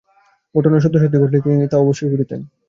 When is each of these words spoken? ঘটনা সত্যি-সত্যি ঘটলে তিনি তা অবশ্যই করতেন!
ঘটনা 0.55 0.77
সত্যি-সত্যি 0.79 1.17
ঘটলে 1.19 1.37
তিনি 1.43 1.67
তা 1.67 1.77
অবশ্যই 1.77 2.11
করতেন! 2.13 2.39